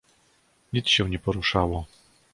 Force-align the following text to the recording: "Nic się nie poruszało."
"Nic 0.73 0.89
się 0.89 1.09
nie 1.09 1.19
poruszało." 1.19 1.85